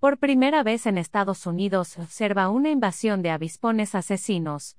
Por 0.00 0.18
primera 0.18 0.62
vez 0.62 0.86
en 0.86 0.96
Estados 0.96 1.44
Unidos 1.44 1.88
se 1.88 2.00
observa 2.00 2.50
una 2.50 2.70
invasión 2.70 3.20
de 3.20 3.30
avispones 3.30 3.96
asesinos. 3.96 4.76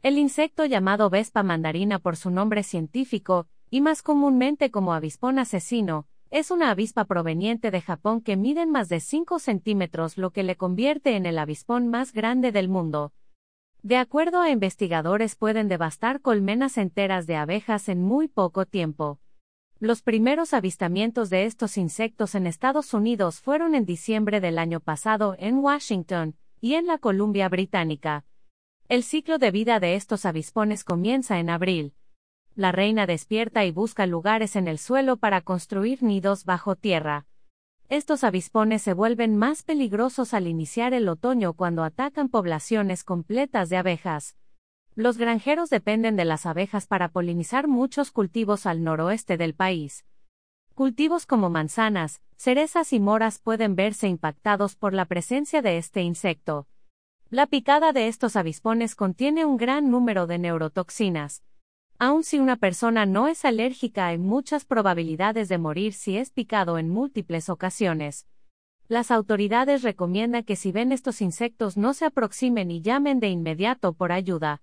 El 0.00 0.16
insecto 0.16 0.64
llamado 0.64 1.10
Vespa 1.10 1.42
mandarina 1.42 1.98
por 1.98 2.16
su 2.16 2.30
nombre 2.30 2.62
científico, 2.62 3.48
y 3.68 3.82
más 3.82 4.02
comúnmente 4.02 4.70
como 4.70 4.94
avispón 4.94 5.38
asesino, 5.38 6.06
es 6.30 6.50
una 6.50 6.70
avispa 6.70 7.04
proveniente 7.04 7.70
de 7.70 7.82
Japón 7.82 8.22
que 8.22 8.38
miden 8.38 8.70
más 8.70 8.88
de 8.88 9.00
5 9.00 9.38
centímetros, 9.40 10.16
lo 10.16 10.30
que 10.30 10.42
le 10.42 10.56
convierte 10.56 11.16
en 11.16 11.26
el 11.26 11.38
avispón 11.38 11.88
más 11.88 12.14
grande 12.14 12.50
del 12.50 12.70
mundo. 12.70 13.12
De 13.82 13.98
acuerdo 13.98 14.40
a 14.40 14.48
investigadores, 14.48 15.36
pueden 15.36 15.68
devastar 15.68 16.22
colmenas 16.22 16.78
enteras 16.78 17.26
de 17.26 17.36
abejas 17.36 17.90
en 17.90 18.02
muy 18.02 18.26
poco 18.26 18.64
tiempo. 18.64 19.20
Los 19.78 20.00
primeros 20.00 20.54
avistamientos 20.54 21.28
de 21.28 21.44
estos 21.44 21.76
insectos 21.76 22.34
en 22.34 22.46
Estados 22.46 22.94
Unidos 22.94 23.42
fueron 23.42 23.74
en 23.74 23.84
diciembre 23.84 24.40
del 24.40 24.58
año 24.58 24.80
pasado 24.80 25.36
en 25.38 25.58
Washington 25.58 26.34
y 26.62 26.76
en 26.76 26.86
la 26.86 26.96
Columbia 26.96 27.50
Británica. 27.50 28.24
El 28.88 29.02
ciclo 29.02 29.36
de 29.36 29.50
vida 29.50 29.78
de 29.78 29.94
estos 29.94 30.24
avispones 30.24 30.82
comienza 30.82 31.38
en 31.38 31.50
abril. 31.50 31.92
La 32.54 32.72
reina 32.72 33.06
despierta 33.06 33.66
y 33.66 33.70
busca 33.70 34.06
lugares 34.06 34.56
en 34.56 34.66
el 34.66 34.78
suelo 34.78 35.18
para 35.18 35.42
construir 35.42 36.02
nidos 36.02 36.46
bajo 36.46 36.74
tierra. 36.74 37.26
Estos 37.90 38.24
avispones 38.24 38.80
se 38.80 38.94
vuelven 38.94 39.36
más 39.36 39.62
peligrosos 39.62 40.32
al 40.32 40.46
iniciar 40.46 40.94
el 40.94 41.06
otoño 41.06 41.52
cuando 41.52 41.84
atacan 41.84 42.30
poblaciones 42.30 43.04
completas 43.04 43.68
de 43.68 43.76
abejas. 43.76 44.36
Los 44.98 45.18
granjeros 45.18 45.68
dependen 45.68 46.16
de 46.16 46.24
las 46.24 46.46
abejas 46.46 46.86
para 46.86 47.10
polinizar 47.10 47.68
muchos 47.68 48.10
cultivos 48.10 48.64
al 48.64 48.82
noroeste 48.82 49.36
del 49.36 49.54
país. 49.54 50.06
Cultivos 50.74 51.26
como 51.26 51.50
manzanas, 51.50 52.22
cerezas 52.36 52.94
y 52.94 52.98
moras 52.98 53.38
pueden 53.38 53.76
verse 53.76 54.08
impactados 54.08 54.74
por 54.74 54.94
la 54.94 55.04
presencia 55.04 55.60
de 55.60 55.76
este 55.76 56.00
insecto. 56.00 56.66
La 57.28 57.46
picada 57.46 57.92
de 57.92 58.08
estos 58.08 58.36
avispones 58.36 58.94
contiene 58.94 59.44
un 59.44 59.58
gran 59.58 59.90
número 59.90 60.26
de 60.26 60.38
neurotoxinas. 60.38 61.42
Aun 61.98 62.24
si 62.24 62.38
una 62.38 62.56
persona 62.56 63.04
no 63.04 63.28
es 63.28 63.44
alérgica, 63.44 64.06
hay 64.06 64.16
muchas 64.16 64.64
probabilidades 64.64 65.50
de 65.50 65.58
morir 65.58 65.92
si 65.92 66.16
es 66.16 66.30
picado 66.30 66.78
en 66.78 66.88
múltiples 66.88 67.50
ocasiones. 67.50 68.26
Las 68.88 69.10
autoridades 69.10 69.82
recomiendan 69.82 70.44
que 70.44 70.56
si 70.56 70.72
ven 70.72 70.90
estos 70.90 71.20
insectos 71.20 71.76
no 71.76 71.92
se 71.92 72.06
aproximen 72.06 72.70
y 72.70 72.80
llamen 72.80 73.20
de 73.20 73.28
inmediato 73.28 73.92
por 73.92 74.10
ayuda. 74.10 74.62